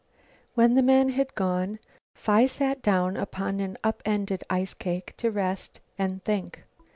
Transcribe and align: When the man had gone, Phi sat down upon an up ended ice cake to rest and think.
When 0.55 0.73
the 0.73 0.81
man 0.81 1.09
had 1.09 1.35
gone, 1.35 1.77
Phi 2.15 2.47
sat 2.47 2.81
down 2.81 3.15
upon 3.15 3.59
an 3.59 3.77
up 3.83 4.01
ended 4.03 4.43
ice 4.49 4.73
cake 4.73 5.13
to 5.17 5.29
rest 5.29 5.79
and 5.95 6.23
think. 6.23 6.63